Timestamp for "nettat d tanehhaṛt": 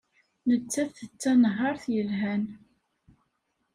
0.49-1.83